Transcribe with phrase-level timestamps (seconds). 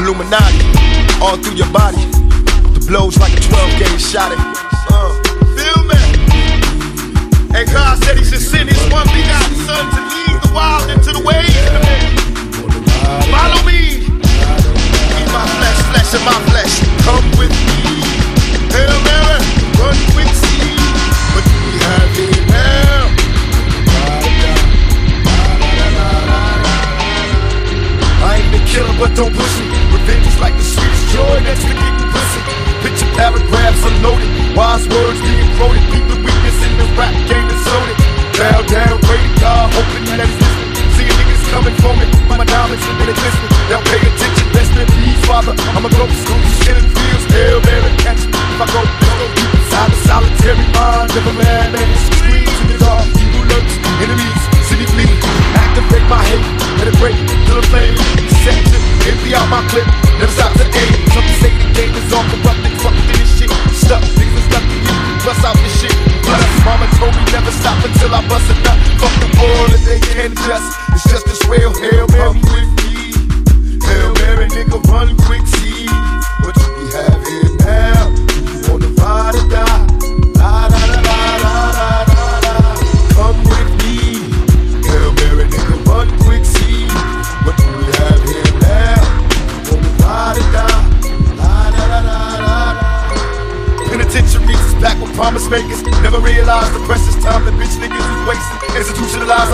[0.00, 0.64] Illuminati,
[1.20, 2.00] all through your body.
[2.74, 4.32] The blows like a 12 gauge shot.
[4.32, 4.38] It.
[4.90, 5.12] Uh,
[5.54, 6.00] feel me?
[7.54, 11.12] And God said He should send His one begotten Son to lead the wild into
[11.12, 11.99] the ways
[34.00, 35.84] unloaded, wise words being quoted.
[35.92, 37.96] Keep the weakness in the rap game is loaded.
[38.40, 40.72] Bow down, pray to God, hoping that it's listening.
[40.96, 43.46] Seeing niggas coming for me, my diamonds and they glisten.
[43.68, 45.52] They'll pay attention, best in peace, father.
[45.76, 46.16] I'm a ghost,
[46.64, 48.32] killing fields, hell, Mary, catch me.
[48.32, 52.66] If I go, go deep inside the solitary mind of a man, man, screams in
[52.72, 55.12] the dark, evil lurks, enemies, city flee.
[55.60, 56.48] Activate my hate,
[56.80, 57.92] let it break to the flame.
[58.16, 58.80] Deception,
[59.12, 59.84] empty out my clip,
[60.16, 60.96] never stop to aim.
[61.12, 62.49] Some say the game is all corrupted,
[68.10, 68.78] until I bust a nut.
[68.98, 70.78] Fuck the world and they can't adjust.
[70.92, 73.78] It's just this real Hail Mary with me.
[73.86, 74.89] Hail Mary, nigga,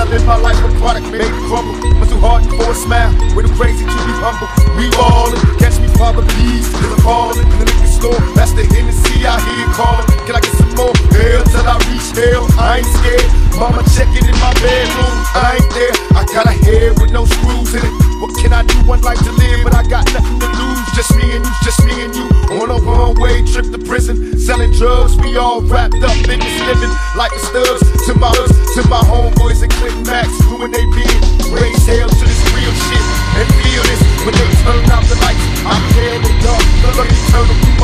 [0.07, 1.75] I live my life a product made to crumble.
[1.99, 3.11] But too hard for a smile.
[3.35, 4.47] Way too crazy to be humble.
[4.79, 6.71] We ballin', catch me, father, please.
[6.79, 8.21] Cause I'm fallin' in the liquor store.
[8.39, 10.07] That's the Hennessy I hear callin'.
[10.23, 10.93] Can I get more?
[11.17, 12.45] Hell till I reach hell.
[12.61, 13.29] I ain't scared.
[13.57, 15.17] Mama checking in my bedroom.
[15.33, 15.95] I ain't there.
[16.13, 17.95] I got a head with no screws in it.
[18.21, 18.77] What can I do?
[18.85, 20.81] One life to live, but I got nothing to lose.
[20.93, 22.29] Just me and you, just me and you.
[22.61, 24.39] On a one way trip to prison.
[24.39, 27.83] Selling drugs, we all wrapped up in this living like the studs.
[28.07, 31.21] To my to my homeboys and Click Max, doing they bid.
[31.51, 33.05] Raise hell to this real shit
[33.41, 35.45] and feel this when they turn out the lights.
[35.65, 37.76] I'm here in the dark, the eternal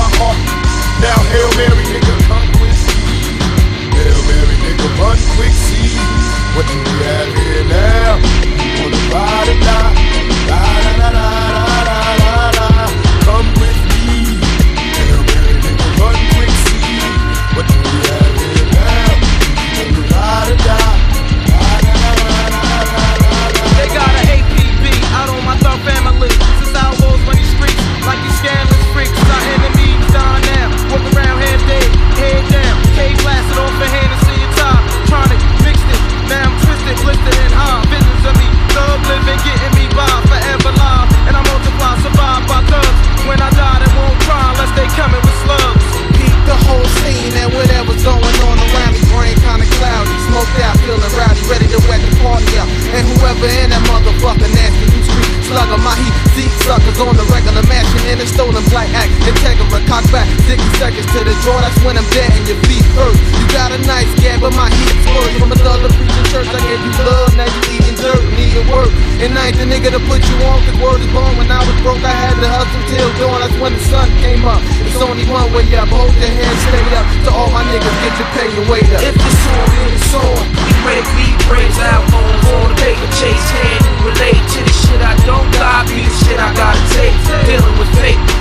[53.32, 57.64] Whoever in that motherfucker nasty, you street slugger, my heat, seek suckers on the regular
[57.64, 59.08] mansion in a stolen black act.
[59.24, 62.84] Integra, cock back, 60 seconds to the draw, that's when I'm dead and your feet
[62.92, 63.16] hurt.
[63.16, 65.32] You got a nice gab, but my heat's worse.
[65.40, 68.52] From a thug to preaching church, I gave you love, now you eating dirt, need
[68.52, 68.92] your work.
[69.24, 71.32] And I ain't the nigga to put you on, cause word is born.
[71.40, 74.44] When I was broke, I had to hustle till dawn, that's when the sun came
[74.44, 74.60] up.
[74.84, 77.08] It's only one way up, hold your hand straight up.
[77.24, 79.00] To all my niggas, get your pay and wait up.
[79.08, 80.36] If on, then it's on.
[80.84, 82.11] Break beat brains out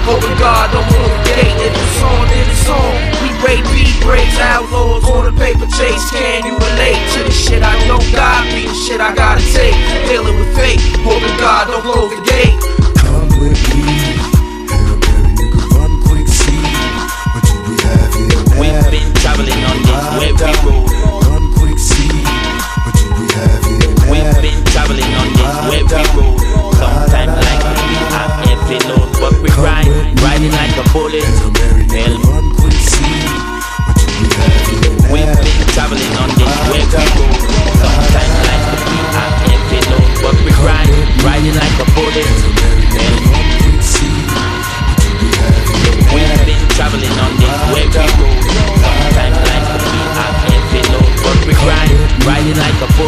[0.01, 0.87] fate, hoping God don't
[1.25, 1.55] gate.
[1.61, 2.93] If it's on, then it's on.
[3.21, 6.11] We break beat brains outlaws on the paper chase.
[6.11, 8.43] Can you relate to the shit I don't got?
[8.53, 9.75] Be the shit I gotta take.
[10.07, 12.60] Dealing with fate, hoping God don't close the gate.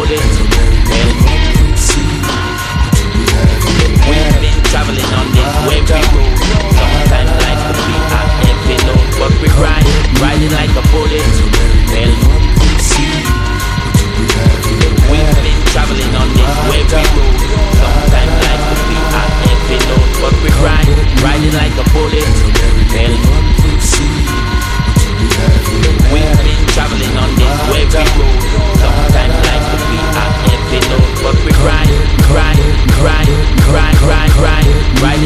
[0.04, 0.43] Recordings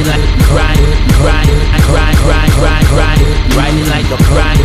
[0.09, 0.25] like
[3.89, 4.65] like a grind,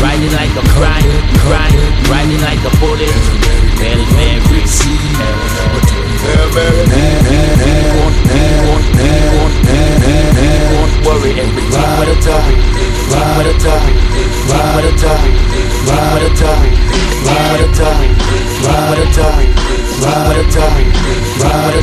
[0.00, 1.12] ride, like a grind,
[2.08, 3.12] ride, like a bullet.
[3.76, 4.96] Hail we we we we.
[11.42, 11.66] Every
[12.08, 12.16] a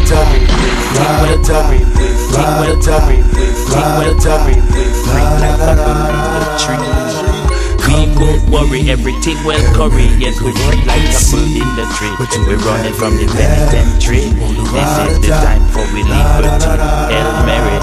[0.07, 6.09] topic worry, we fling well worry, we fling well worry, we fling like a bird
[6.09, 7.39] in the tree.
[7.89, 10.07] We won't worry, everything well curry.
[10.19, 12.13] Yes, we feel like a bird in the tree.
[12.47, 14.29] We're running from the penitentiary.
[14.29, 16.69] This is the time for we liberty.
[17.15, 17.77] El Mary,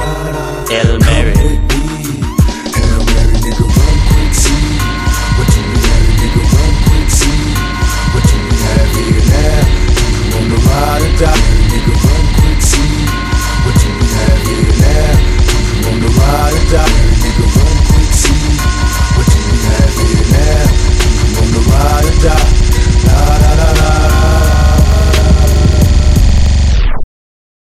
[0.71, 1.66] El Mary.